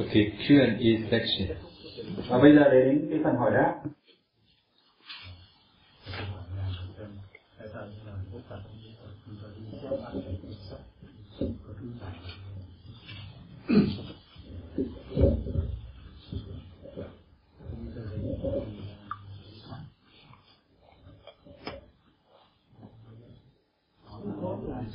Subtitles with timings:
[0.00, 1.56] Okay, Q&A section.
[2.28, 3.74] Và bây giờ đến cái phần hỏi đáp.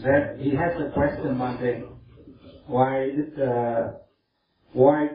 [0.04, 1.82] That he has a question Monday.
[2.68, 4.09] Why did uh,
[4.74, 5.10] why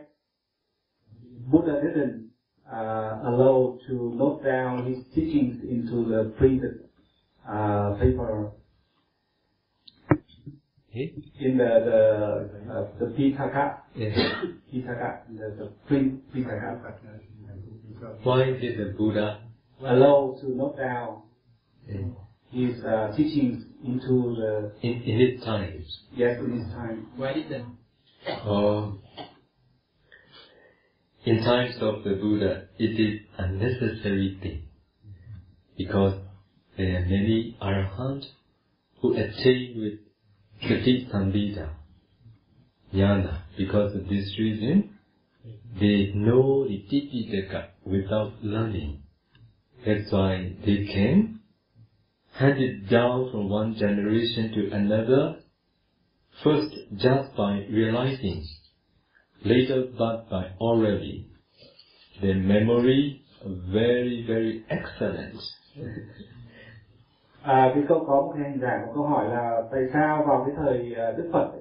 [1.51, 2.31] Buddha didn't
[2.73, 6.89] uh, allow to note down his teachings into the printed
[7.49, 8.51] uh, paper
[10.91, 11.13] Okay?
[11.41, 14.17] in the the uh, the Pitaka Yes.
[14.73, 16.81] Pitaka the, the print Pitaka
[18.23, 19.41] Why did the Buddha
[19.81, 21.23] allow to note down
[21.91, 21.99] eh,
[22.51, 27.77] his uh, teachings into the in, in his times yes in his time Why didn't?
[28.47, 28.95] or
[31.25, 34.63] in times of the Buddha, it is a necessary thing
[35.77, 36.21] because
[36.77, 38.27] there are many arahants
[39.01, 40.01] who attain with
[40.63, 41.71] Sati Sambhita
[42.93, 43.43] jnana.
[43.57, 44.99] Because of this reason,
[45.81, 49.03] they know the Tipitaka without learning.
[49.85, 51.41] That's why they can
[52.33, 55.37] hand it down from one generation to another,
[56.43, 58.45] first just by realizing,
[59.45, 61.25] later but by already,
[62.21, 63.21] Their memory
[63.73, 65.35] very, very excellent.
[67.43, 70.43] À, vì câu có một cái hành giả có câu hỏi là tại sao vào
[70.47, 71.53] cái thời à, Đức Phật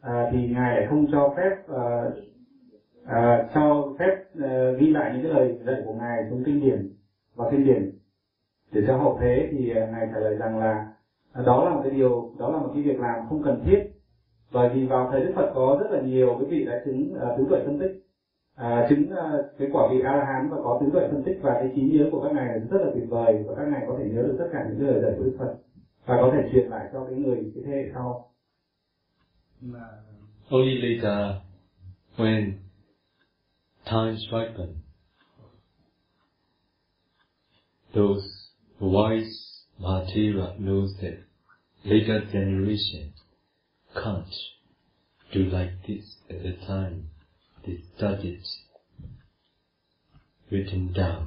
[0.00, 1.84] à, thì ngài lại không cho phép à,
[3.06, 6.88] à, cho phép à, ghi lại những cái lời dạy của ngài xuống kinh điển
[7.34, 7.90] và kinh điển
[8.72, 10.84] để cho hậu thế thì à, ngài trả lời rằng là
[11.46, 13.78] đó là một cái điều đó là một cái việc làm không cần thiết
[14.52, 17.28] bởi vì vào thời Đức Phật có rất là nhiều cái vị đã chứng à,
[17.38, 18.02] tứ tuệ phân tích.
[18.54, 21.38] À, chứng à, cái quả vị A La Hán và có tứ tuệ phân tích
[21.42, 23.96] và cái trí nhớ của các ngài rất là tuyệt vời và các ngài có
[23.98, 25.54] thể nhớ được tất cả những lời dạy của Đức Phật
[26.06, 28.26] và có thể truyền lại cho cái người cái thế hệ sau.
[30.50, 31.36] Only later,
[32.16, 32.52] when
[33.84, 34.68] times ripen,
[37.94, 38.24] those
[38.80, 41.14] wise Mahatera knows that
[41.84, 43.12] later generation
[43.94, 44.34] can't
[45.32, 47.10] do like this at the time
[47.64, 48.42] they studied
[50.50, 51.26] written down.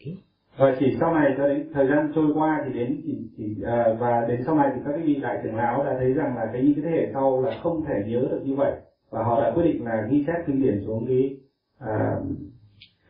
[0.00, 0.16] Okay?
[0.56, 3.96] và chỉ sau này cho đến thời gian trôi qua thì đến chỉ, chỉ à,
[3.98, 6.62] và đến sau này thì các vị đại trưởng lão đã thấy rằng là cái
[6.62, 8.72] những cái thế hệ sau là không thể nhớ được như vậy
[9.10, 11.36] và họ đã quyết định là ghi chép kinh điển xuống cái
[11.78, 12.16] à,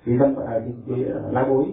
[0.07, 1.65] cái uh, lá bối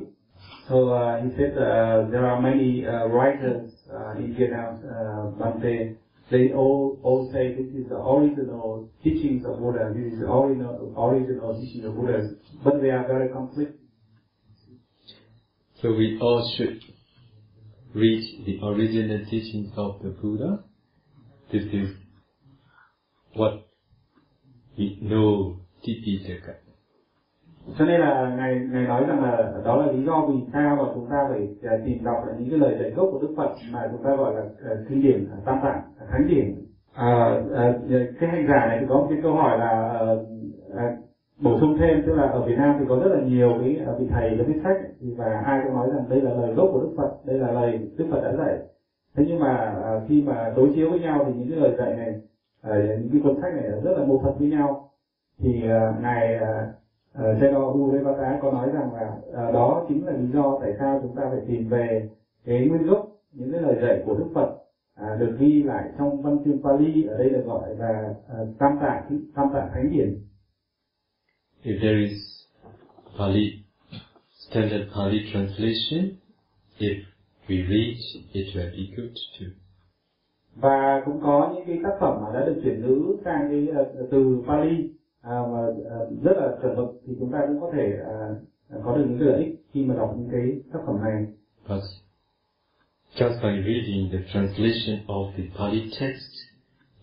[0.69, 5.93] so uh, he said uh, there are many uh, writers uh, in Vietnam uh, Bante
[6.33, 10.75] they all all say this is the original teachings of Buddha this is the original
[11.05, 12.19] original teaching of Buddha
[12.63, 13.73] but they are very conflict
[15.83, 16.79] So we all should
[17.93, 20.63] read the original teachings of the Buddha.
[21.51, 21.89] This is
[23.33, 23.65] what
[24.77, 26.55] we know Tipitaka.
[27.77, 30.91] cho nên là ngài ngài nói rằng là đó là lý do vì sao mà
[30.93, 31.47] chúng ta phải
[31.85, 34.49] tìm đọc những cái lời dạy gốc của Đức Phật mà chúng ta gọi là
[34.89, 36.55] kinh điển tam tạng khánh thánh điển
[36.93, 37.73] à, à,
[38.19, 40.05] cái hành giả này thì có một cái câu hỏi là à,
[40.77, 40.97] à,
[41.41, 43.93] bổ sung thêm tức là ở Việt Nam thì có rất là nhiều cái à,
[43.99, 46.69] vị thầy có viết sách ấy, và ai cũng nói rằng đây là lời gốc
[46.73, 48.57] của Đức Phật đây là lời Đức Phật đã dạy.
[49.15, 51.93] Thế nhưng mà à, khi mà đối chiếu với nhau thì những cái lời dạy
[51.95, 52.15] này
[52.61, 54.89] à, những cái cuốn sách này rất là mâu thuẫn với nhau.
[55.39, 56.67] Thì à, ngài à,
[57.13, 60.99] à Zeno Urevata có nói rằng là à, đó chính là lý do tại sao
[61.01, 62.07] chúng ta phải tìm về
[62.45, 64.55] cái nguyên gốc những cái lời dạy của Đức Phật
[64.95, 68.71] à, được ghi lại trong văn chương Pali ở đây được gọi là à, tam
[68.81, 70.19] tạng tam tạng thánh điển
[71.63, 72.17] If there is
[73.17, 73.63] Pali,
[74.49, 76.11] standard Pali translation,
[76.79, 76.97] if
[77.47, 77.97] we read,
[78.33, 79.47] it will be good too.
[80.55, 84.07] và cũng có những cái tác phẩm mà đã được chuyển ngữ sang cái ờ,
[84.11, 84.89] từ Pali
[85.21, 88.29] à, mà ờ, rất là chuẩn mực thì chúng ta cũng có thể à,
[88.83, 91.25] có được những lợi ích khi mà đọc những cái tác phẩm này
[91.69, 91.81] But
[93.15, 96.29] just by reading the translation of the Pali text,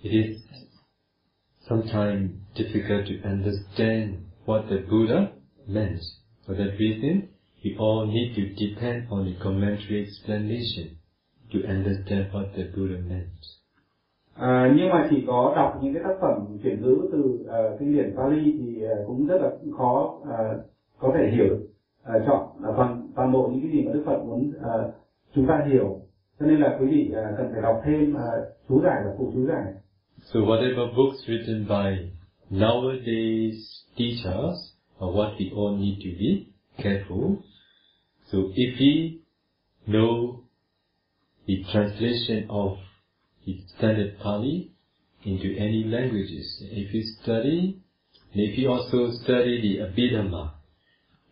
[0.02, 0.42] it is
[1.68, 5.32] sometimes difficult to understand what the Buddha
[5.68, 6.00] meant.
[6.46, 7.28] For that reason,
[7.62, 10.98] we all need to depend on the commentary explanation
[11.52, 13.28] to understand what the Buddha meant.
[14.34, 17.92] À, nhưng mà chỉ có đọc những cái tác phẩm chuyển ngữ từ ờ, kinh
[17.92, 20.64] điển Pali thì ờ, cũng rất là khó ờ,
[20.98, 21.58] có thể hiểu
[22.02, 24.92] ờ, chọn ờ, toàn toàn bộ những cái gì mà Đức Phật muốn ờ,
[25.35, 26.00] chúng ta hiểu
[26.41, 28.15] cho nên là quý vị cần phải đọc thêm
[28.69, 29.65] chú giải và phụ chú giải
[30.23, 32.11] So whatever books written by
[32.50, 33.56] nowadays
[33.97, 36.47] teachers are what we all need to be
[36.77, 37.43] careful.
[38.31, 39.21] So if we
[39.87, 40.44] know
[41.47, 42.79] the translation of
[43.47, 44.71] the standard Pali
[45.25, 47.81] into any languages, if we study,
[48.32, 50.53] and if we also study the Abhidhamma,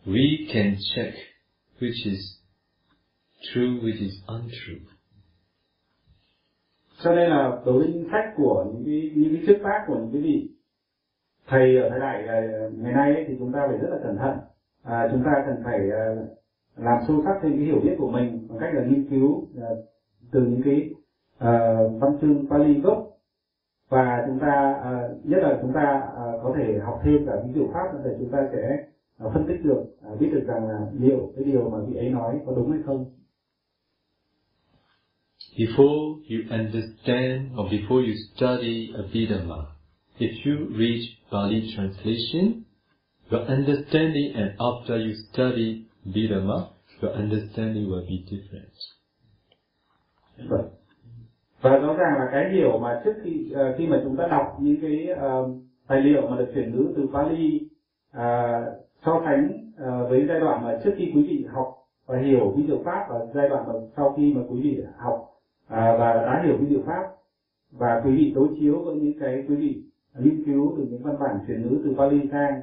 [0.05, 1.13] we can check
[1.79, 2.38] which is
[3.41, 4.99] true, which is untrue.
[7.03, 9.95] cho nên là đối với những sách của những cái những cái thuyết pháp của
[9.95, 10.49] những cái vị
[11.47, 14.17] thầy ở thời đại ờ, ngày nay ấy, thì chúng ta phải rất là cẩn
[14.17, 14.37] thận.
[14.83, 16.27] À, chúng ta cần phải uh,
[16.77, 19.47] làm sâu sắc thêm cái hiểu biết của mình bằng cách là nghiên cứu uh,
[20.31, 20.89] từ những cái
[21.35, 23.17] uh, văn chương Pali gốc.
[23.89, 27.53] Và chúng ta uh, nhất là chúng ta uh, có thể học thêm cả những
[27.53, 28.85] điều pháp để chúng ta sẽ
[29.19, 29.83] phân tích được
[30.19, 33.05] biết được rằng là liệu cái điều mà vị ấy nói có đúng hay không.
[35.59, 39.67] Before you understand or before you study Abhidhamma,
[40.17, 42.63] if you read Bali translation,
[43.29, 46.69] your understanding and after you study Abhidhamma,
[47.01, 48.71] your understanding will be different.
[50.49, 50.69] Vâng.
[51.61, 54.57] Và rõ ràng là cái hiểu mà trước khi ờ, khi mà chúng ta đọc
[54.61, 55.49] những cái ờ,
[55.87, 57.61] tài liệu mà được chuyển ngữ từ Pali
[58.11, 58.23] ờ,
[59.05, 62.63] so sánh ờ, với giai đoạn mà trước khi quý vị học và hiểu vi
[62.67, 65.29] diệu pháp và giai đoạn mà sau khi mà quý vị học
[65.69, 67.03] à, và đã hiểu vi diệu pháp
[67.71, 69.83] và quý vị đối chiếu với những cái quý vị
[70.19, 72.61] nghiên cứu từ những văn bản chuyển ngữ từ Pali sang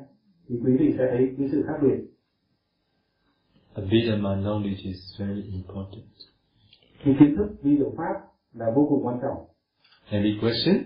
[0.48, 1.98] thì quý vị sẽ thấy cái sự khác biệt.
[3.74, 6.04] Abhidhamma knowledge is very important.
[7.04, 8.14] Cái kiến thức vi diệu pháp
[8.54, 9.46] là vô cùng quan trọng.
[10.10, 10.76] Any question?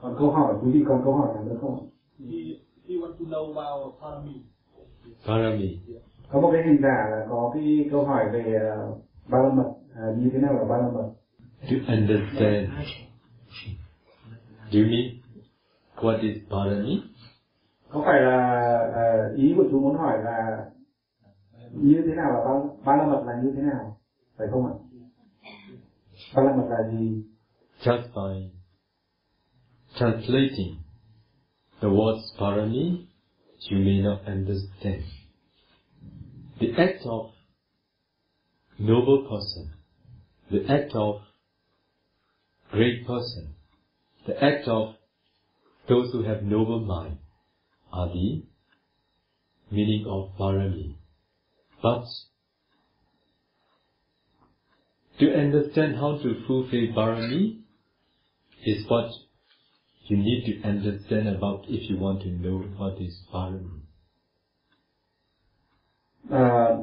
[0.00, 1.88] Còn câu hỏi quý vị còn câu hỏi nào nữa không?
[2.18, 2.38] He,
[2.88, 4.40] he want to know about parami.
[5.26, 5.78] Parami.
[6.28, 8.42] có một cái hình giả là có cái câu hỏi về
[8.90, 8.98] uh,
[9.28, 11.10] ba la mật à, như thế nào là ba la mật
[11.68, 12.68] To understand.
[14.70, 15.22] Do you mean
[15.96, 17.02] what is Parami?
[17.94, 18.38] có phải là
[18.94, 19.06] à,
[19.36, 20.64] ý của chú muốn hỏi là
[21.72, 22.52] như thế nào là ba,
[22.84, 24.00] ba la mật là như thế nào
[24.36, 24.74] phải không ạ
[26.34, 27.22] ba la mật là gì
[27.80, 28.50] Just by
[29.98, 30.76] translating
[31.80, 33.06] the words parami,
[33.70, 35.02] you may not understand.
[36.60, 37.30] The act of
[38.78, 39.66] noble person,
[40.50, 41.16] the act of
[42.74, 43.54] great person,
[44.26, 44.94] the act of
[45.88, 47.18] those who have noble mind
[47.92, 48.42] are the
[49.70, 50.96] meaning of parami.
[51.82, 52.04] But
[55.20, 57.60] to understand how to fulfill parami
[58.64, 59.10] is what
[60.06, 63.80] you need to understand about if you want to know what is parami.
[66.30, 66.76] à,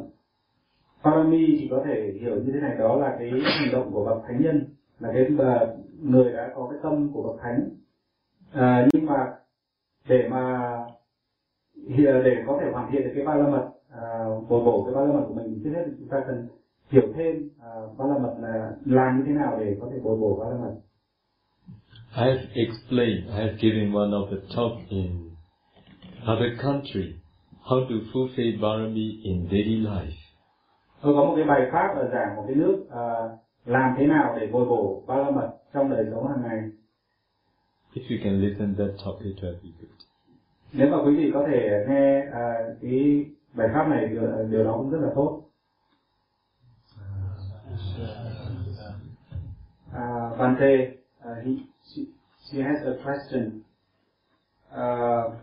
[1.04, 4.24] Parami thì có thể hiểu như thế này đó là cái hành động của bậc
[4.28, 5.60] thánh nhân là cái mà
[6.04, 7.70] người đã có cái tâm của bậc thánh
[8.54, 9.34] à, nhưng mà
[10.08, 10.72] để mà
[11.96, 15.02] để có thể hoàn thiện được cái ba la mật à, bồi bổ cái ba
[15.02, 16.48] la mật của mình trước hết thì chúng ta cần
[16.90, 20.18] hiểu thêm à, ba la mật là làm như thế nào để có thể bồi
[20.18, 20.76] bổ ba la mật
[22.14, 25.32] I have explained, I have given one of the talk in
[26.26, 27.16] other country,
[27.64, 30.18] how to fulfill parami in daily life.
[31.02, 33.06] tôi có một cái bài pháp ở giảng một cái nước à,
[33.66, 36.70] làm thế nào để bồi bổ ba la mật trong đời sống hàng ngày
[37.94, 39.92] If you can listen that talk, it will be good.
[40.74, 44.74] nếu mà quý vị có thể nghe à, cái bài pháp này điều, điều đó
[44.78, 45.44] cũng rất là tốt
[49.92, 50.92] uh, Bante,
[51.26, 51.52] uh, he,
[51.84, 52.02] she,
[52.46, 53.64] she has a question.
[54.74, 55.34] Uh,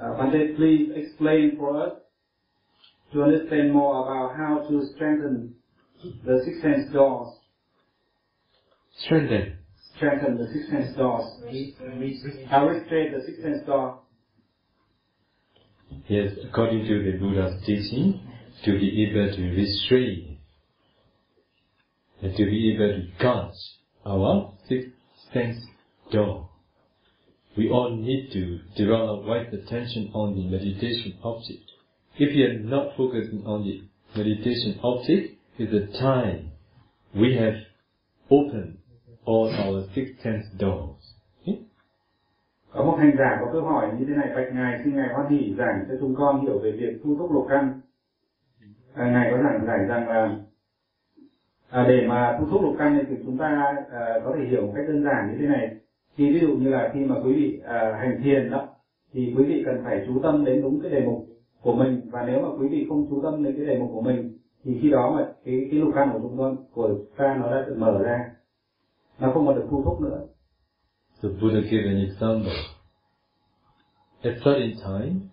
[0.00, 1.92] uh, Bante, please explain for us
[3.12, 5.57] to understand more about how to strengthen
[6.02, 7.34] the six sense doors.
[8.98, 9.58] Strengthen.
[9.96, 11.24] Strengthen the six sense doors.
[12.48, 14.00] How restrain the six sense door.
[16.06, 18.20] Yes, according to the Buddha's teaching,
[18.64, 20.38] to be able to restrain
[22.20, 23.54] and to be able to guard
[24.04, 24.90] our sixth
[25.32, 25.64] sense
[26.10, 26.50] door.
[27.56, 31.70] We all need to develop our right attention on the meditation object.
[32.16, 33.82] If you are not focusing on the
[34.16, 36.52] meditation object, is the time
[37.14, 37.56] we have
[38.30, 38.78] opened
[39.24, 40.98] all our six sense doors.
[42.72, 45.28] Có một hành giả có câu hỏi như thế này, bạch ngài xin ngài hoan
[45.28, 47.80] hỷ giảng cho chúng con hiểu về việc thu thúc lục căn.
[48.94, 50.36] À, ngài có giảng giải rằng là
[51.70, 54.72] à, để mà thu thúc lục căn thì chúng ta à, có thể hiểu một
[54.76, 55.76] cách đơn giản như thế này.
[56.16, 58.68] Thì ví dụ như là khi mà quý vị à, hành thiền đó,
[59.12, 61.26] thì quý vị cần phải chú tâm đến đúng cái đề mục
[61.60, 64.00] của mình và nếu mà quý vị không chú tâm đến cái đề mục của
[64.00, 67.64] mình thì khi đó mà cái cái lục căn của chúng của ta nó đã
[67.68, 68.30] được mở ra
[69.18, 70.26] nó không còn được thu thúc nữa
[71.20, 72.52] So Buddha gave an example.
[74.22, 75.30] At certain time,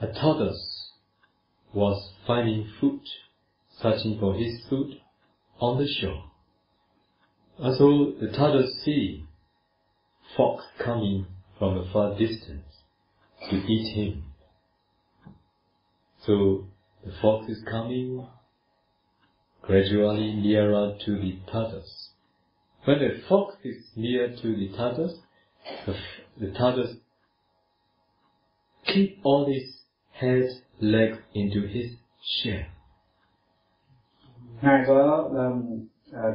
[0.00, 0.92] a tortoise
[1.74, 3.00] was finding food,
[3.80, 5.00] searching for his food
[5.58, 6.30] on the shore.
[7.58, 9.24] And so the tortoise see
[10.36, 11.26] fox coming
[11.58, 12.84] from a far distance
[13.50, 14.22] to eat him.
[16.24, 16.66] So
[17.04, 18.26] the fox is coming
[19.62, 22.08] gradually nearer to the tortoise.
[22.84, 25.18] When the fox is near to the tortoise,
[25.86, 25.94] the,
[26.40, 26.96] the
[28.86, 29.64] keep all his
[30.12, 30.48] head,
[30.80, 31.92] legs into his
[32.22, 32.66] shell.
[34.62, 35.86] ngài có um,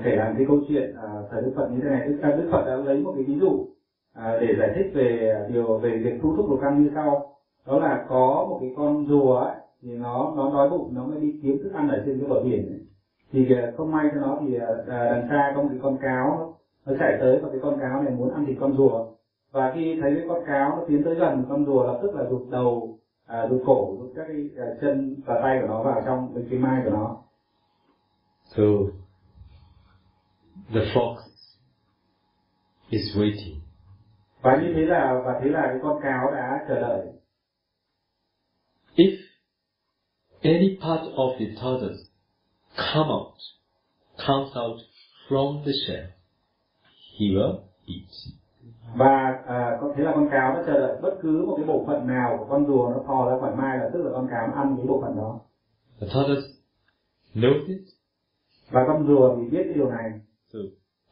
[0.04, 2.66] kể lại cái câu chuyện à, thời Đức Phật như thế này Đức, Đức Phật
[2.66, 3.68] đã lấy một cái ví dụ
[4.14, 7.80] à, để giải thích về điều về việc thu thúc đồ căng như sau đó
[7.80, 11.40] là có một cái con rùa ấy, thì nó nó đói bụng nó mới đi
[11.42, 12.80] kiếm thức ăn ở trên cái bờ biển ấy.
[13.32, 15.98] thì à, không may cho nó thì à, à, đằng xa có một cái con
[16.02, 16.56] cáo
[16.86, 19.06] nó, chạy tới và cái con cáo này muốn ăn thịt con rùa
[19.52, 22.24] và khi thấy cái con cáo nó tiến tới gần con rùa lập tức là
[22.30, 26.02] rụt đầu à, rụt cổ rụt các cái à, chân và tay của nó vào
[26.06, 27.18] trong cái, cái mai của nó
[28.44, 28.64] So
[30.74, 31.16] the fox
[32.90, 33.56] is waiting.
[34.42, 37.17] và như thế là và thế là cái con cáo đã chờ đợi
[40.48, 42.02] any part of the tortoise
[42.76, 43.38] come out,
[44.26, 44.80] comes out
[45.28, 46.08] from the shell,
[47.18, 48.10] he will eat.
[48.96, 51.84] và à, có thế là con cáo nó chờ đợi bất cứ một cái bộ
[51.88, 54.54] phận nào của con rùa nó thò ra khỏi mai là tức là con cáo
[54.56, 55.40] ăn cái bộ phận đó
[56.00, 56.48] The tortoise
[57.36, 57.82] knows it,
[58.70, 60.12] và con rùa thì biết cái điều này
[60.54, 60.60] so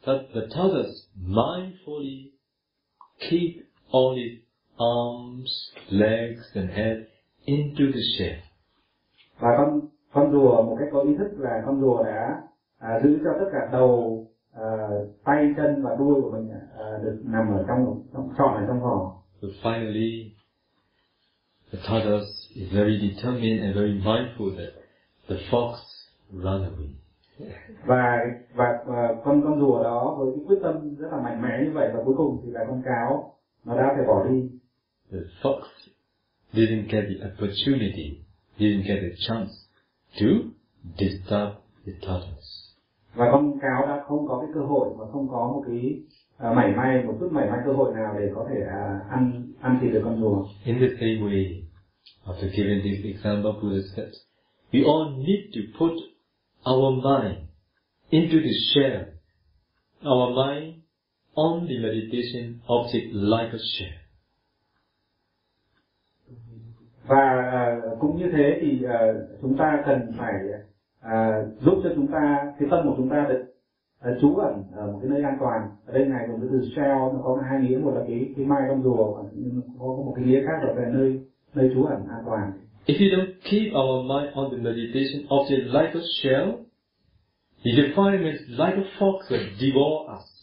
[0.06, 0.94] that the tortoise
[1.28, 2.30] mindfully
[3.18, 3.50] keep
[3.92, 4.32] all his
[4.76, 5.50] arms,
[5.88, 6.96] legs and head
[7.44, 8.45] into the shell.
[9.40, 9.80] Và con
[10.12, 12.42] con rùa một cách có ý thức là con rùa đã
[12.78, 14.64] à, giữ cho tất cả đầu à,
[15.24, 18.80] tay chân và đuôi của mình à, được nằm ở trong trong trọn ở trong
[18.80, 19.12] vỏ
[19.42, 20.30] So finally,
[21.72, 24.72] the tortoise is very determined and very mindful that
[25.28, 25.74] the fox
[26.32, 26.88] run away.
[27.86, 28.18] và
[28.54, 31.70] và, và con con rùa đó với cái quyết tâm rất là mạnh mẽ như
[31.74, 34.48] vậy và cuối cùng thì là con cáo nó đã phải bỏ đi
[35.12, 35.60] The fox
[36.52, 38.25] didn't get the opportunity,
[38.58, 39.52] didn't get the chance
[40.20, 40.26] to
[40.98, 41.50] disturb
[41.86, 42.52] the tortoise.
[43.14, 46.00] và con cáo đã không có cái cơ hội và không có một cái
[46.38, 49.52] à, mảy may một chút mảy may cơ hội nào để có thể à, ăn
[49.60, 51.62] ăn thịt được con rùa In the same way,
[52.26, 54.12] after giving this example, Buddha said,
[54.72, 55.92] we all need to put
[56.66, 57.38] our mind
[58.10, 59.04] into the shell,
[60.04, 60.74] our mind
[61.34, 64.05] on the meditation object like a shell.
[67.06, 70.32] Và à, cũng như thế thì à, chúng ta cần phải
[71.00, 73.44] à, giúp cho chúng ta cái tâm của chúng ta được
[74.00, 76.68] à, trú ẩn ở một cái nơi an toàn ở đây này dùng cái từ
[76.76, 79.22] shell nó có hai nghĩa một là cái cái mai trong rùa và
[79.78, 81.20] có một cái nghĩa khác là về nơi
[81.54, 82.52] nơi trú ẩn an toàn
[82.86, 86.66] If you don't keep our mind on the meditation object like a shell,
[87.64, 90.35] the defilements like a fox that devour us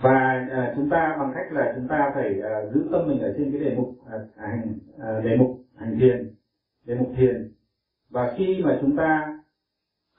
[0.00, 3.34] và à, chúng ta bằng cách là chúng ta phải à, giữ tâm mình ở
[3.38, 6.34] trên cái đề mục ờ, à, hành à, đề mục hành thiền
[6.84, 7.52] đề mục thiền.
[8.10, 9.38] Và khi mà chúng ta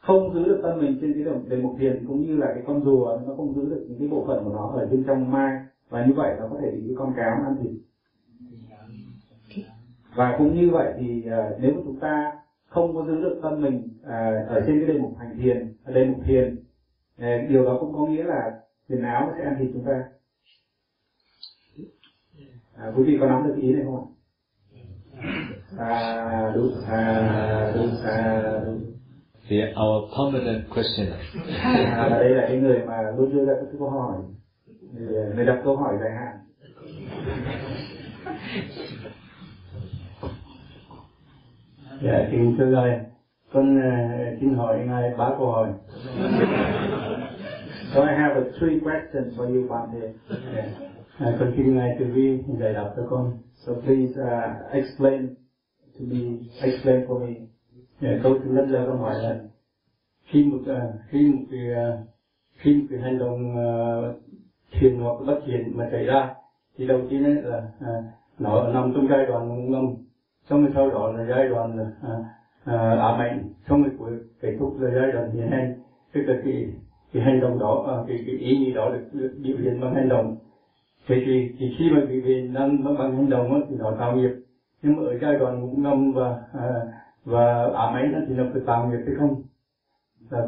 [0.02, 2.84] không giữ được tâm mình trên cái đề, mục thiền cũng như là cái con
[2.86, 5.60] rùa nó không giữ được những cái bộ phận của nó ở bên trong mai
[5.90, 7.72] và như vậy nó có thể bị cái con cáo ăn thịt.
[10.16, 12.32] Và cũng như vậy thì à, nếu mà chúng ta
[12.68, 16.06] không có giữ được tâm mình à, ở trên cái đề mục hành thiền đề
[16.06, 16.56] mục thiền
[17.18, 20.04] à, điều đó cũng có nghĩa là áo nó sẽ ăn thịt chúng ta.
[22.78, 24.04] À, quý vị có nắm được ý này không ạ?
[25.78, 28.80] À đúng à đúng à đúng.
[29.50, 31.22] Are our permanent questioners.
[31.64, 34.18] à, và đây là cái người mà luôn đưa ra các cái câu hỏi.
[34.94, 36.38] Người, người đặt câu hỏi dài hạn.
[42.02, 43.00] Dạ, kính thưa ngài,
[43.54, 45.70] con uh, xin hỏi ngài ba câu hỏi
[47.96, 50.14] so I have a three questions for you Bante
[50.56, 50.66] Dạ.
[51.20, 53.32] À, con xin ngài từ bi giải đáp cho con.
[53.54, 55.28] so please uh, explain
[56.00, 56.20] to me
[56.64, 57.34] explain for me
[58.02, 59.36] Yeah, câu thứ nhất là con hỏi là
[60.26, 62.00] khi một uh, khi một cái uh,
[62.58, 64.16] khi một cái hành động uh,
[64.80, 66.34] thiền hoặc bất thiện mà xảy ra
[66.78, 68.06] thì đầu tiên ấy là uh,
[68.40, 69.84] nó nằm trong giai đoạn ngâm
[70.50, 72.20] xong rồi sau đó là giai đoạn là uh,
[72.64, 74.12] uh, ám ảnh xong rồi cuối
[74.42, 75.74] kết thúc là giai đoạn hiện hành
[76.14, 76.66] tức là cái
[77.16, 79.96] cái hành động đó uh, cái cái ý nghĩ đó được, được biểu hiện bằng
[79.96, 80.38] hành động
[81.08, 83.96] thế thì, thì khi mà bị bị năng bằng, bằng hành động á, thì nó
[84.00, 84.32] tạo nghiệp
[84.82, 86.70] nhưng mà ở giai đoạn ngủ ngầm và à,
[87.26, 89.44] và ám ảnh thì nó phải tạo nghiệp hay không
[90.30, 90.48] là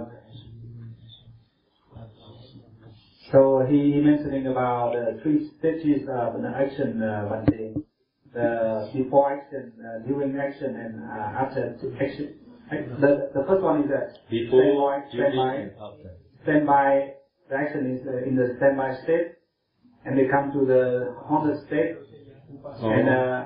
[3.32, 7.74] So he, he mentioning about the three stages of the action uh, one day.
[8.34, 12.36] The before action, uh, during action, and uh, after action.
[12.70, 16.17] The, the first one is that Before, standby, and after.
[16.48, 17.14] Standby.
[17.50, 19.36] The action is uh, in the standby state,
[20.06, 21.96] and they come to the haunted state,
[22.82, 22.90] Oh.
[22.90, 23.44] and uh,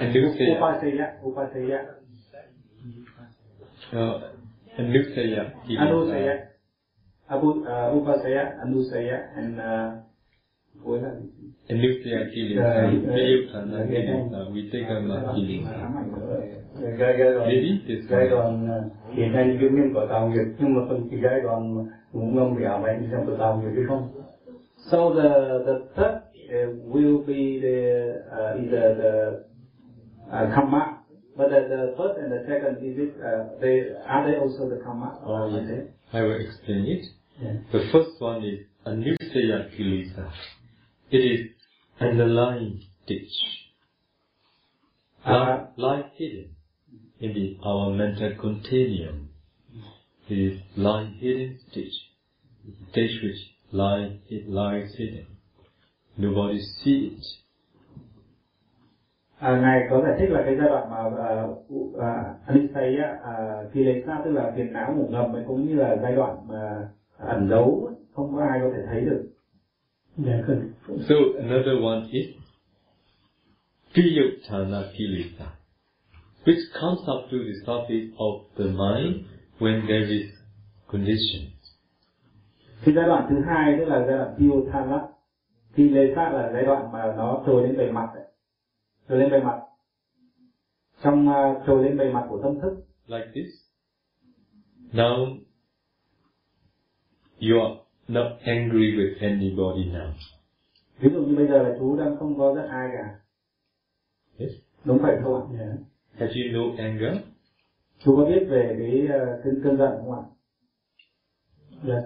[0.00, 0.56] Anusaya.
[0.56, 1.80] upasaya, upasaya,
[3.92, 4.20] Uh,
[4.78, 5.52] Anusaya.
[5.78, 6.34] anusaya,
[7.30, 9.90] abu, uh, upasaya, anusaya, and uh,
[10.84, 11.28] cuối là gì?
[11.68, 12.62] Anusaya kilesa.
[12.64, 13.88] Yeah, Viyuthana yeah.
[13.90, 14.38] kilesa.
[14.52, 15.72] Vitekama kilesa.
[15.72, 16.40] Ám ảnh nữa.
[16.98, 18.30] giai giai đoạn Maybe this giai one.
[18.30, 18.78] đoạn à,
[19.14, 22.26] hiện nay giống như có tạo nghiệp nhưng mà phần cái giai đoạn mà ngủ
[22.26, 24.08] ngâm bị ảo ảnh thì xem có tạo nghiệp hay không
[24.90, 25.28] So the
[25.66, 27.78] the third uh, will be the
[28.30, 29.14] uh, either the
[30.28, 30.98] uh, karma,
[31.36, 34.76] but the, the first and the second is it uh, they are they also the
[34.84, 35.84] karma or is it?
[36.12, 37.04] I will explain it.
[37.42, 37.52] Yeah.
[37.72, 40.24] The first one is Anusaya kilesa.
[41.10, 41.50] It is
[42.00, 43.32] underlying ditch.
[45.24, 46.56] Uh, life hidden
[47.20, 49.28] in the, our mental continuum.
[50.28, 51.92] It is lie hidden ditch.
[52.94, 53.38] Ditch which
[53.72, 55.26] lie, it lies hidden.
[56.16, 57.24] Nobody see it.
[59.38, 61.04] À, ngài có giải thích là cái giai đoạn mà
[61.44, 62.02] uh, uh,
[62.46, 66.48] anisaya uh, kilesa tức là phiền não ngủ ngầm ấy, cũng như là giai đoạn
[66.48, 69.33] mà à, ẩn giấu không có ai có thể thấy được
[70.16, 70.42] dạ
[71.08, 72.26] So another one is
[73.94, 75.48] Priyotana Kilesa,
[76.44, 79.24] which comes up to the surface of the mind
[79.58, 80.30] when there is
[80.88, 81.50] condition.
[82.84, 85.08] Cái giai đoạn thứ hai tức là giai đoạn Piyotana.
[85.76, 88.24] Kilesa là giai đoạn mà nó trồi lên bề mặt đấy.
[89.08, 89.60] Trồi lên bề mặt.
[91.02, 92.84] Trong uh, trồi lên bề mặt của tâm thức.
[93.06, 93.52] like this.
[94.92, 95.38] Now
[97.40, 100.12] you are not angry with anybody now.
[100.98, 103.14] Ví dụ như bây giờ là chú đang không có giận ai cả.
[104.38, 104.50] Yes.
[104.84, 105.42] Đúng vậy không ạ?
[105.58, 105.66] dạ
[106.18, 107.16] Have you no anger?
[108.04, 110.22] Chú có biết về cái uh, cơn, cơn giận không ạ?
[111.84, 112.00] dạ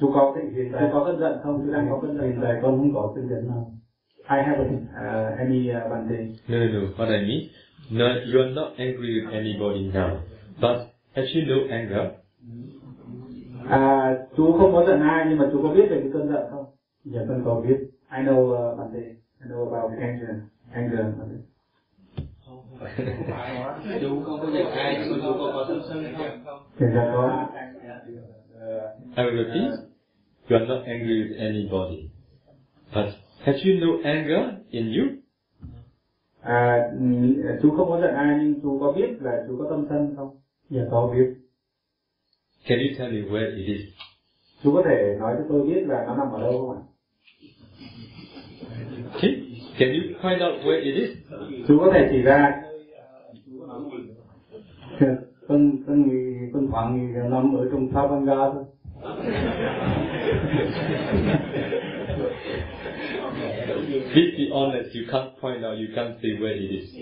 [0.00, 1.62] Chú có hiện chú tại có cơn giận không?
[1.66, 2.40] Chú đang có cơn hiện giận.
[2.42, 3.72] tại con không có cơn giận nào
[4.28, 6.16] I haven't uh, any uh, Bante.
[6.48, 6.80] No, no, no.
[6.96, 7.42] What I mean,
[7.90, 10.16] no, you are not angry with anybody now.
[10.60, 10.76] But
[11.14, 12.10] have you no anger?
[13.68, 16.46] À, chú không có giận ai nhưng mà chú có biết về cái cơn giận
[16.50, 16.64] không?
[17.04, 17.76] dạ con có biết
[18.16, 19.00] I know uh, Bante.
[19.00, 20.28] I know about anger.
[20.72, 21.00] Anger.
[21.18, 21.36] Bante.
[24.00, 27.08] chú không có giận ai nhưng mà chú có có tâm sân không hiện tại
[27.12, 27.46] có
[29.16, 29.72] I will repeat.
[30.48, 32.10] You are not angry with anybody.
[32.94, 33.04] But
[33.42, 35.06] have you no anger in you?
[36.40, 36.90] À,
[37.62, 40.36] chú không có giận ai nhưng chú có biết là chú có tâm sân không?
[40.70, 41.34] dạ có biết
[42.66, 43.80] Can you tell me where it is?
[44.62, 46.80] Chú có thể nói cho tôi biết là nó nằm ở đâu không ạ?
[49.12, 49.30] Okay?
[49.78, 51.10] Can you find out where it is?
[51.68, 52.62] Chú có thể chỉ ra
[55.48, 58.64] con con nghĩ con khoảng nghĩ là nằm ở trong tháp Văn Ga thôi
[64.12, 66.96] Please be honest, you can't point out, you can't say where it is.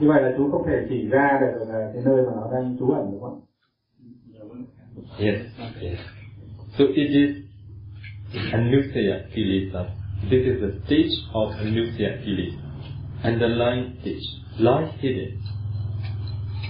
[0.00, 2.76] như vậy là chú không thể chỉ ra được là cái nơi mà nó đang
[2.80, 3.53] trú ẩn đúng không ạ?
[5.18, 5.46] Yes,
[5.80, 6.00] yes.
[6.76, 7.44] So it is
[8.52, 9.90] Anusaya Kilesa.
[10.30, 12.60] This is the stage of Anusaya Kilesa.
[13.24, 14.26] Underlying stage,
[14.58, 15.40] lies hidden.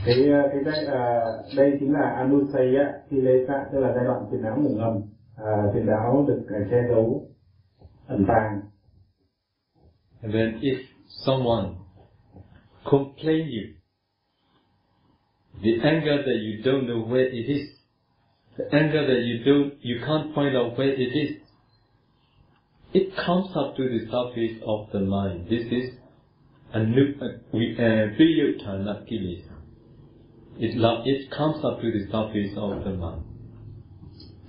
[0.04, 0.16] cái
[0.52, 1.20] cái giai à,
[1.56, 5.02] đây chính là anusaya kilesa tức là giai đoạn phiền não ngủ ngầm
[5.37, 7.28] à, phiền não được ờ, che giấu
[8.06, 8.60] ẩn tàng
[10.22, 10.78] And then if
[11.26, 11.74] someone
[12.84, 13.74] complain you,
[15.62, 17.73] the anger that you don't know where it is,
[18.56, 21.36] the anger that you do, you can't point out where it is,
[22.92, 25.48] it comes up to the surface of the mind.
[25.48, 25.90] This is
[26.72, 27.76] a new, uh, we.
[30.56, 33.22] It, it comes up to the surface of the mind.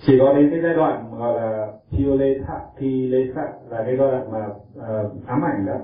[0.08, 4.46] chỉ có đến cái giai đoạn gọi là Piolesa, Pilesa là cái giai đoạn mà
[4.48, 5.80] uh, ám ảnh đó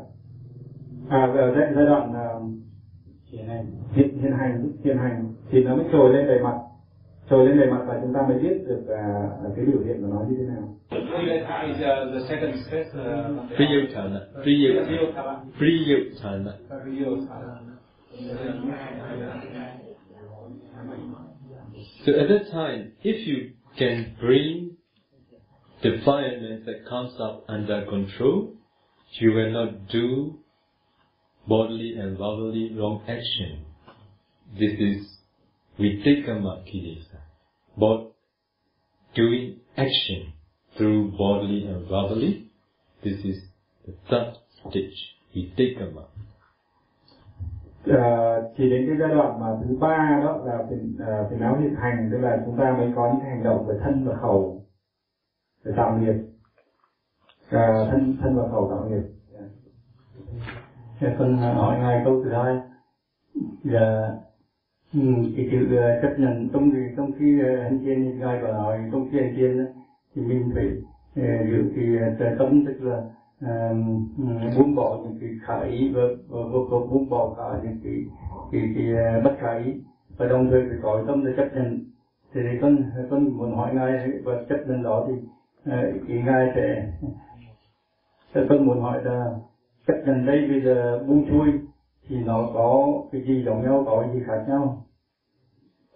[1.10, 2.44] à, giai, giai đoạn uh,
[3.32, 6.56] hiện hành, hiện, hiện hành hiện hành thì nó mới trồi lên bề mặt
[7.32, 10.08] trồi lên bề mặt và chúng ta mới biết được à, cái biểu hiện của
[10.08, 10.78] nó như thế nào.
[22.06, 23.38] So at that time, if you
[23.78, 24.70] can bring
[25.82, 28.56] the defilement that comes up under control,
[29.22, 30.34] you will not do
[31.48, 33.64] bodily and verbally wrong action.
[34.60, 35.22] This is
[35.78, 37.11] vitekama kilesa.
[37.82, 38.00] But
[39.16, 40.34] doing action
[40.78, 42.52] through bodily and verbally.
[43.04, 43.38] This is
[43.88, 45.00] the third stage
[45.36, 46.10] we take them up.
[47.86, 51.58] Ờ, chỉ đến cái giai đoạn mà thứ ba đó là phiền uh, phiền não
[51.62, 54.66] hiện hành tức là chúng ta mới có những hành động về thân và khẩu
[55.66, 56.14] để tạo nghiệp.
[57.50, 59.04] Ờ, thân thân và khẩu tạo nghiệp.
[61.00, 62.56] Thì con hỏi ngài câu thứ hai.
[63.64, 64.18] Là
[64.94, 65.00] ừ,
[65.36, 68.40] cái sự uh, ờ, chấp nhận trong cái trong khi uh, anh chiên thì ngài
[68.42, 69.66] có nói trong khi anh kiên
[70.16, 70.68] thì mình phải
[71.16, 71.86] ờ, giữ cái
[72.20, 73.02] ờ, tâm tức là
[73.42, 73.74] ờ,
[74.58, 77.94] buông bỏ những cái khả ý và, và, và, và buông bỏ cả những cái
[78.52, 79.74] cái, cái, ờ, bất khả ý.
[80.18, 81.80] Và đồng thời phải có tâm để chấp nhận.
[82.34, 85.14] Thì con con muốn hỏi ngài và chấp nhận đó thì
[85.66, 86.92] ờ, ý ngài sẽ
[88.50, 89.26] con muốn hỏi là
[89.88, 91.52] chấp nhận đây bây giờ buông xuôi
[92.12, 94.86] thì nó có cái gì giống nhau, có cái gì khác nhau?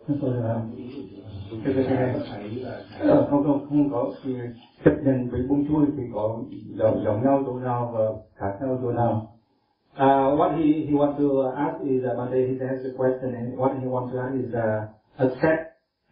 [0.08, 2.14] Cái cái cái
[3.30, 4.36] không không không có thì
[4.86, 6.40] chấp nhận với buông xuôi thì có
[6.78, 8.02] giống giống nhau chỗ nào và
[8.36, 9.32] khác nhau chỗ nào?
[9.96, 13.58] Uh, what he, he wants to ask is, uh, Monday he has a question, and
[13.60, 14.84] what he wants to ask is, uh,
[15.18, 15.62] accept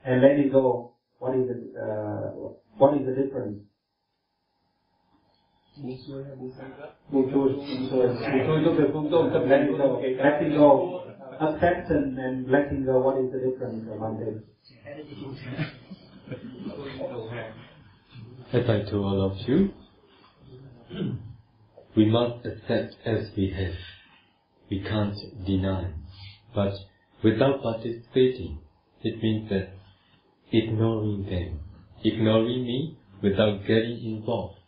[0.04, 0.92] and let it go.
[1.20, 3.58] What is the, uh, what is the difference?
[5.82, 5.98] Buông
[9.12, 11.00] xuôi, chấp let it go, letting go.
[11.40, 14.34] Acceptance and letting go, what is the difference, Monday?
[18.52, 19.70] As I told all of you,
[21.96, 23.76] we must accept as we have.
[24.70, 25.16] We can't
[25.48, 25.86] deny.
[26.56, 26.74] But
[27.24, 28.60] without participating,
[29.02, 29.70] it means that
[30.52, 31.60] ignoring them.
[32.04, 34.63] Ignoring me without getting involved.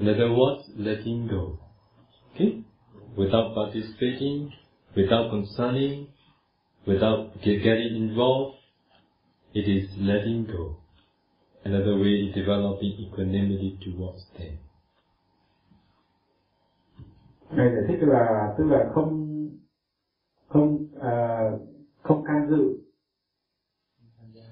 [0.00, 1.58] In other words, letting go.
[2.34, 2.62] Okay?
[3.16, 4.52] Without participating,
[4.94, 6.06] without concerning,
[6.86, 8.58] without get- getting involved,
[9.54, 10.76] it is letting go.
[11.64, 14.52] Another way is developing equanimity towards them.
[17.50, 19.28] Ngài giải thích là tức là không
[20.48, 21.60] không uh,
[22.02, 22.78] không can dự,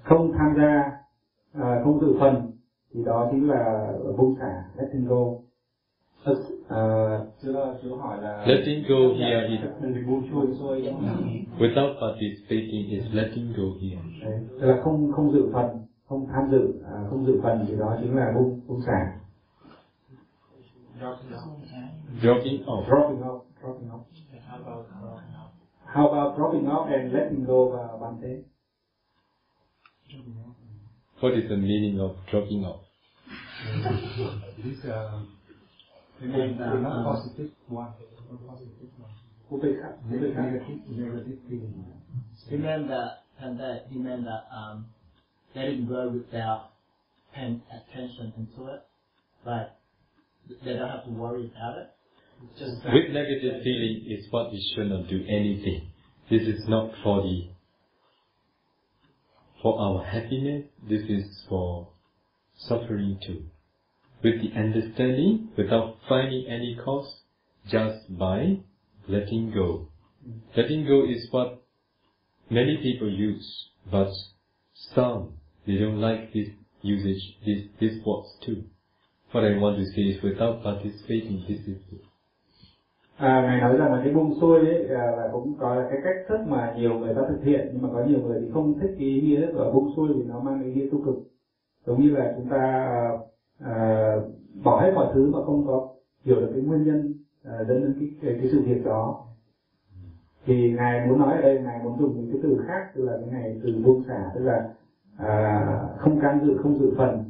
[0.04, 0.82] không tham gia,
[1.58, 2.55] uh, không dự phần
[2.96, 5.24] thì đó chính là buông xả, letting go.
[6.30, 6.34] Uh,
[7.42, 9.60] chưa chưa hỏi là Letting go here is
[11.58, 14.00] without participating is letting go here.
[14.22, 15.66] đấy, tức là không không dự phần,
[16.08, 19.18] không tham dự, à, không dự phần thì đó chính là buông buông xả,
[22.22, 22.84] Dropping off.
[22.84, 24.00] dropping off, dropping off.
[25.86, 28.42] How about dropping off and letting go, uh, Bante?
[31.20, 32.85] What is the meaning of dropping off?
[34.62, 35.20] This uh
[37.04, 37.92] positive one
[38.30, 39.10] not positive one
[40.08, 41.84] negative negative feeling
[42.48, 44.86] He meant that, and that he meant that um,
[45.54, 46.72] letting go without
[47.34, 48.82] paying attention into it,
[49.44, 49.68] like
[50.64, 51.90] they don't have to worry about it.
[52.58, 55.90] Just With negative feeling is what we should not do anything.
[56.30, 57.48] This is not for the
[59.62, 60.66] for our happiness.
[60.88, 61.88] This is for
[62.56, 63.44] suffering too.
[64.22, 67.20] With the understanding, without finding any cause,
[67.68, 68.58] just by
[69.08, 69.88] letting go.
[70.56, 71.62] Letting go is what
[72.50, 74.10] many people use, but
[74.94, 75.34] some
[75.66, 76.48] they don't like this
[76.82, 78.64] usage, this this words too.
[79.32, 82.02] What I want to say is without participating, this is it.
[83.18, 86.38] À, ngài nói rằng là cái buông xuôi ấy là cũng có cái cách thức
[86.48, 89.08] mà nhiều người ta thực hiện nhưng mà có nhiều người thì không thích cái
[89.08, 91.14] nghĩa của buông xuôi vì nó mang ý nghĩa tiêu cực
[91.86, 92.60] giống như là chúng ta
[93.58, 94.12] à,
[94.64, 95.88] bỏ hết mọi thứ mà không có
[96.24, 99.26] hiểu được cái nguyên nhân à, dẫn đến cái, cái cái sự việc đó.
[100.46, 103.18] Thì ngài muốn nói ở đây ngài muốn dùng những cái từ khác tức là
[103.20, 104.68] cái này từ buông xả tức là
[105.18, 105.66] à,
[105.98, 107.24] không can dự không dự phần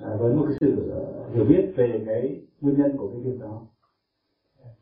[0.00, 3.40] à, với một cái sự ờ, hiểu biết về cái nguyên nhân của cái việc
[3.40, 3.62] đó.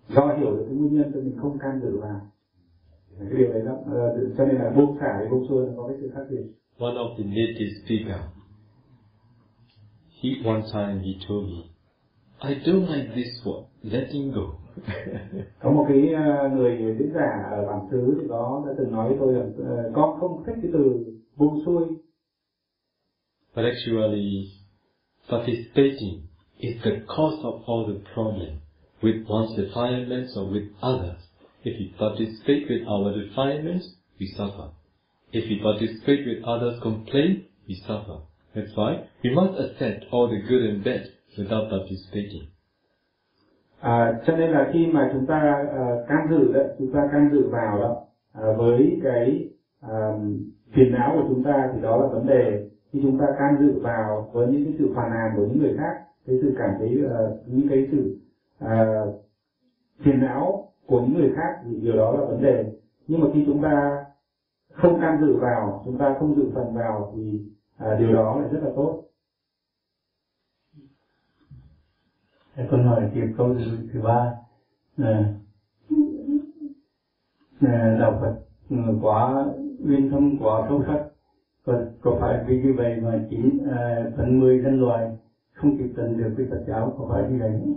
[0.09, 2.21] Do hiểu được cái nguyên nhân cho mình không can dự vào.
[3.19, 3.77] Cái điều đấy đó.
[3.87, 6.43] Ờ, cho nên là buông xả với buông xuôi nó có cái sự khác biệt.
[6.79, 8.21] One of the native speaker,
[10.23, 11.71] he one time he told me,
[12.43, 14.47] I don't like this word, letting go.
[15.63, 15.99] có một cái
[16.53, 20.21] người diễn giả ở bản xứ thì có đã từng nói với tôi là con
[20.21, 21.05] không thích cái từ
[21.37, 21.85] buông xuôi
[23.55, 24.53] but actually,
[25.29, 26.29] participating
[26.61, 28.61] is the cause of all the problem
[29.03, 31.19] with one's defilements or with others.
[31.65, 33.87] If we participate with our defilements,
[34.21, 34.71] we suffer.
[35.33, 38.21] If we participate with others' complaint, we suffer.
[38.55, 41.03] That's why we must accept all the good and bad
[41.39, 42.43] without participating.
[43.81, 47.31] À, cho nên là khi mà chúng ta uh, can dự đấy, chúng ta can
[47.33, 48.07] dự vào đó
[48.51, 49.49] uh, với cái
[49.81, 50.11] à,
[50.73, 53.81] phiền não của chúng ta thì đó là vấn đề khi chúng ta can dự
[53.81, 55.95] vào với những cái sự phàn nàn của những người khác
[56.27, 58.19] cái sự cảm thấy uh, những cái sự
[58.65, 59.25] uh,
[59.99, 62.65] phiền não của những người khác thì điều đó là vấn đề
[63.07, 64.05] nhưng mà khi chúng ta
[64.73, 67.41] không can dự vào chúng ta không dự phần vào thì
[67.81, 69.03] à, điều đó là rất là tốt.
[72.57, 74.35] Thế con hỏi tiếp câu thứ, thứ ba
[74.99, 75.35] là,
[77.63, 78.35] là đạo Phật
[79.03, 79.47] quá
[79.89, 81.07] uyên thâm quá sâu sắc.
[81.67, 85.09] Có, có phải vì như vậy mà chín à, phần mười nhân loại
[85.55, 86.95] không kịp cận được với Phật giáo?
[86.99, 87.75] Có phải như vậy không?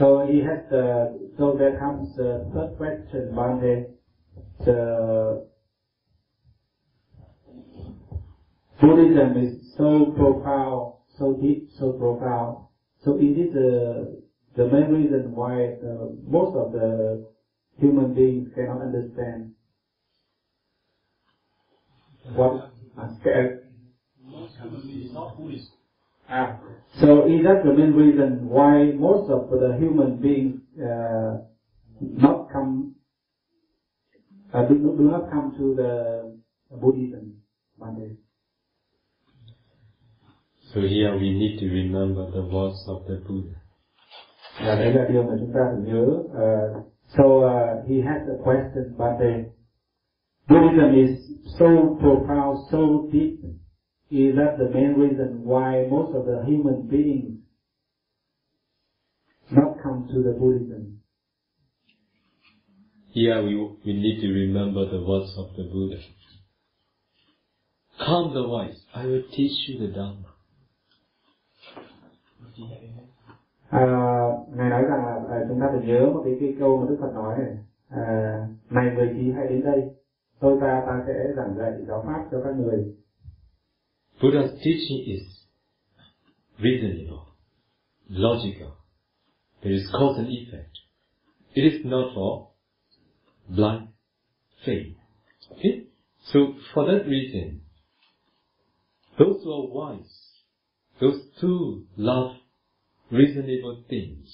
[0.00, 3.82] So he had uh, so that comes the third question one day
[4.66, 4.78] The
[8.80, 12.64] Buddhism is so profound, so deep, so profound.
[13.04, 14.22] So is it the,
[14.56, 17.26] the main reason why uh, most of the
[17.78, 19.50] human beings cannot understand
[22.34, 23.62] what are scared?
[26.28, 26.60] Ah,
[27.00, 31.38] so is that the main reason why most of the human beings uh,
[32.00, 32.92] not come
[34.52, 36.32] uh, do, do not come to the
[36.80, 37.36] Buddhism
[37.78, 38.27] one day?
[40.74, 43.56] So here we need to remember the words of the Buddha.
[44.60, 46.04] Và đấy là điều mà chúng ta phải nhớ.
[46.04, 49.44] Uh, so uh, he has a question, but the
[50.48, 51.10] Buddhism is
[51.58, 53.38] so profound, so deep.
[54.10, 57.40] Is that the main reason why most of the human beings
[59.50, 61.00] not come to the Buddhism?
[63.12, 63.54] Here we,
[63.84, 66.00] we need to remember the words of the Buddha.
[67.98, 70.27] Calm the wise, I will teach you the Dharma.
[73.68, 73.80] À,
[74.56, 76.96] ngài nói rằng là à, chúng ta phải nhớ một cái, cái câu mà Đức
[77.00, 77.56] Phật nói này.
[77.88, 79.82] À, này người trí hãy đến đây,
[80.40, 82.94] tôi ta ta sẽ giảng dạy giáo pháp cho các người.
[84.20, 85.22] Buddha's teaching is
[86.58, 87.24] reasonable,
[88.08, 88.72] logical.
[89.62, 90.72] There is cause and effect.
[91.54, 92.48] It is not for
[93.48, 93.88] blind
[94.64, 94.96] faith.
[95.50, 95.86] Okay?
[96.32, 96.38] So
[96.74, 97.60] for that reason,
[99.18, 100.14] those who are wise,
[101.00, 102.36] those who love
[103.10, 104.28] reasonable things,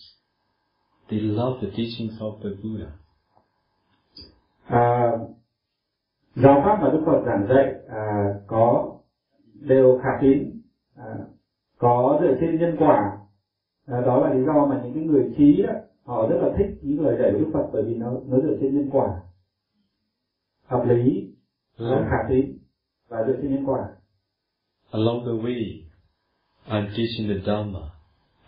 [1.10, 2.90] they love the teachings of the Buddha.
[4.66, 5.12] À,
[6.34, 8.98] giáo pháp mà Đức Phật giảng dạy à, có
[9.60, 10.60] đều khả tín,
[10.96, 11.14] à,
[11.78, 13.18] có dựa trên nhân quả.
[13.87, 15.72] À, đó là lý do mà những cái người trí đó,
[16.04, 18.56] họ rất là thích những lời dạy của Đức Phật bởi vì nó nó dựa
[18.60, 19.20] trên nhân quả,
[20.66, 21.30] hợp lý,
[21.78, 22.58] Along, khả tín
[23.08, 23.88] và dựa trên nhân quả.
[24.90, 25.82] along the way,
[26.66, 27.80] I'm teaching the Dharma.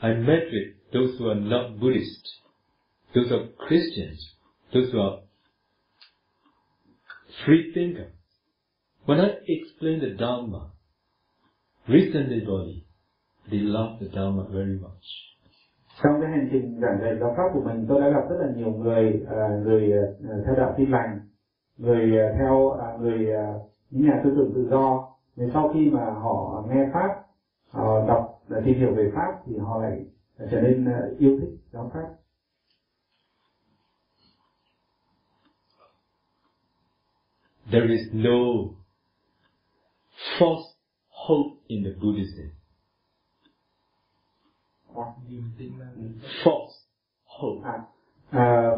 [0.02, 2.28] I met with those who are not Buddhist,
[3.14, 4.18] those are Christians,
[4.72, 5.18] those who are
[7.44, 8.12] free thinkers.
[9.06, 10.70] When I explained the Dharma,
[11.88, 12.84] recently body,
[13.50, 15.04] they love the Dharma very much.
[16.02, 18.52] Trong cái hành trình giảng dạy giáo pháp của mình, tôi đã gặp rất là
[18.56, 21.20] nhiều người uh, người uh, theo đạo Tin lành,
[21.76, 25.08] người uh, theo uh, người uh, những nhà tư tưởng tự do.
[25.36, 27.08] Nên sau khi mà họ nghe pháp,
[27.70, 30.04] họ đọc và tìm hiểu về pháp thì họ lại
[30.50, 32.08] trở nên à, yêu thích giáo pháp.
[37.70, 38.70] There is no
[40.38, 40.76] false
[41.08, 42.56] hope in the Buddhism.
[45.28, 45.86] niềm tin là
[46.44, 46.72] False
[47.24, 47.68] hope.
[47.70, 47.82] À,
[48.30, 48.70] à,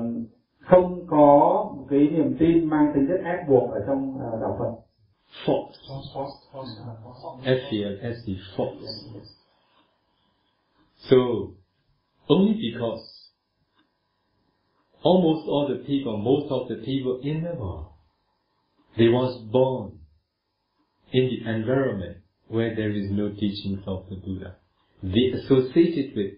[0.61, 1.27] không có
[1.77, 4.75] một cái niềm tin mang tính chất ép buộc ở trong à, đạo Phật.
[5.47, 5.73] False.
[5.89, 9.38] false false false false F-E-L-S-E, false.
[11.09, 11.55] So,
[12.29, 13.31] only because
[15.03, 17.93] almost all the people, most of the people in the world,
[18.97, 20.01] they was born
[21.13, 24.57] in the environment where there is no teachings of the Buddha.
[25.03, 26.33] They associated with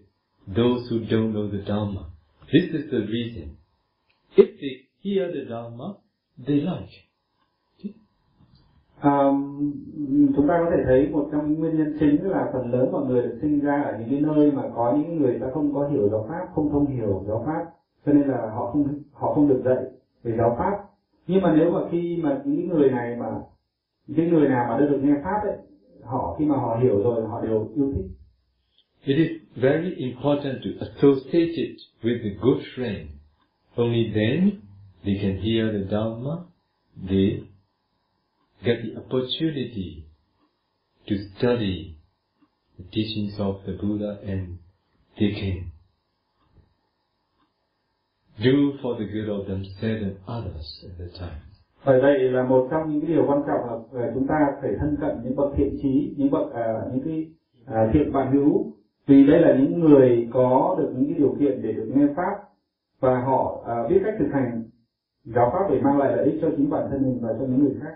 [0.47, 2.11] those who don't know the Dharma.
[2.51, 3.57] This is the reason.
[4.35, 5.97] If they hear the Dharma,
[6.37, 6.89] they like.
[9.01, 9.31] À,
[10.35, 13.05] chúng ta có thể thấy một trong những nguyên nhân chính là phần lớn mọi
[13.05, 15.87] người được sinh ra ở những cái nơi mà có những người ta không có
[15.87, 17.65] hiểu giáo pháp, không thông hiểu giáo pháp,
[18.05, 19.77] cho nên là họ không họ không được dạy
[20.23, 20.71] về giáo pháp.
[21.27, 23.25] Nhưng mà nếu mà khi mà những người này mà
[24.07, 25.57] những người nào mà đã được nghe pháp ấy,
[26.03, 28.05] họ khi mà họ hiểu rồi họ đều yêu thích.
[29.05, 33.05] It is very important to associate it with the good friend.
[33.75, 34.49] Only then
[35.05, 36.35] they can hear the Dharma,
[37.09, 37.50] they
[38.63, 40.05] get the opportunity
[41.07, 41.97] to study
[42.77, 44.59] the teachings of the Buddha and
[45.19, 45.71] they can
[48.39, 51.41] do for the good of themselves and others at the time.
[51.85, 54.71] bởi vậy là một trong những cái điều quan trọng là ờ, chúng ta phải
[54.79, 57.25] thân cận những bậc thiện trí những bậc uh, những cái
[57.63, 58.73] uh, thiện bạn hữu.
[59.07, 62.33] Vì đây là những người có được những cái điều kiện để được nghe pháp
[62.99, 64.63] và họ uh, biết cách thực hành
[65.23, 67.63] giáo pháp để mang lại lợi ích cho chính bản thân mình và cho những
[67.63, 67.93] người khác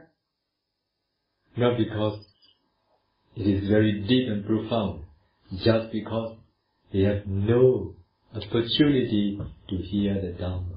[1.57, 2.19] not because
[3.35, 5.03] it is very deep and profound
[5.51, 6.37] just because
[6.91, 7.93] they have no
[8.35, 9.39] opportunity
[9.69, 10.75] to hear the Dhamma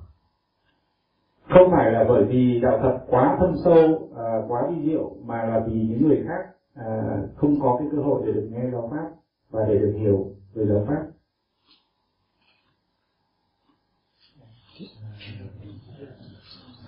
[1.48, 5.44] không phải là bởi vì đạo Phật quá thâm sâu uh, quá vi diệu mà
[5.44, 8.88] là vì những người khác uh, không có cái cơ hội để được nghe giáo
[8.92, 9.08] pháp
[9.50, 11.06] và để được hiểu về giáo pháp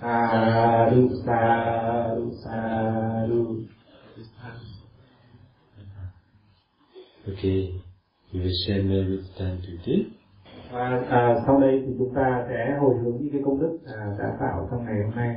[0.00, 3.79] à, Sadhu, sadhu, sadhu.
[7.28, 7.74] Okay,
[8.32, 10.06] we will share merit time today.
[10.72, 14.06] Và à, sau đây thì chúng ta sẽ hồi hướng những cái công đức à,
[14.18, 15.34] đã tạo trong ngày hôm nay.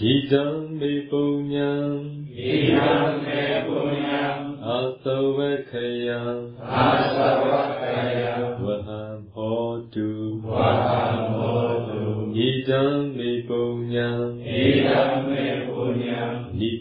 [0.00, 14.42] Idam me punyam Idam me punyam Asavakayam Asavakayam Vaham hotu Vaham hotu Idam me punyam
[14.42, 15.61] Idam me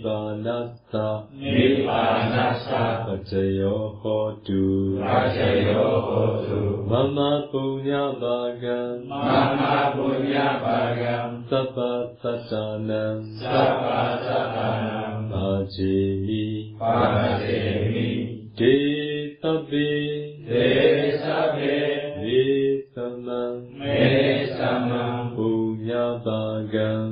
[0.01, 13.17] punyam Nibbanasa Nibbanasa Pacayo hotu Rajayo hotu Mama punya bagam Mama punya bagam Sabba satanam
[13.37, 16.75] Sabba satanam Bhajemi.
[16.79, 18.09] Pajemi
[18.57, 19.89] De sabbe
[20.49, 20.65] Te
[21.21, 21.77] sabe
[22.21, 22.41] Me
[22.93, 25.71] samam Me samam Punya
[26.21, 27.10] Labantu